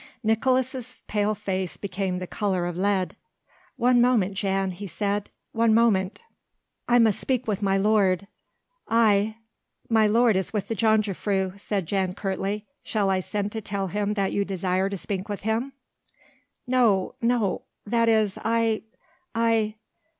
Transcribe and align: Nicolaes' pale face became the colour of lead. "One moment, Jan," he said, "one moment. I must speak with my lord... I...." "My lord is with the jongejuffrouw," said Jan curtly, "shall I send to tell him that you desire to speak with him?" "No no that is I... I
Nicolaes' 0.25 0.95
pale 1.05 1.35
face 1.35 1.77
became 1.77 2.17
the 2.17 2.25
colour 2.25 2.65
of 2.65 2.75
lead. 2.75 3.15
"One 3.75 4.01
moment, 4.01 4.33
Jan," 4.33 4.71
he 4.71 4.87
said, 4.87 5.29
"one 5.51 5.75
moment. 5.75 6.23
I 6.89 6.97
must 6.97 7.19
speak 7.19 7.45
with 7.47 7.61
my 7.61 7.77
lord... 7.77 8.27
I...." 8.89 9.35
"My 9.89 10.07
lord 10.07 10.35
is 10.37 10.51
with 10.53 10.69
the 10.69 10.75
jongejuffrouw," 10.75 11.59
said 11.59 11.85
Jan 11.85 12.15
curtly, 12.15 12.65
"shall 12.81 13.11
I 13.11 13.19
send 13.19 13.51
to 13.51 13.61
tell 13.61 13.89
him 13.89 14.15
that 14.15 14.31
you 14.33 14.43
desire 14.43 14.89
to 14.89 14.97
speak 14.97 15.29
with 15.29 15.41
him?" 15.41 15.71
"No 16.65 17.13
no 17.21 17.65
that 17.91 18.09
is 18.09 18.39
I... 18.43 18.81
I 19.35 19.75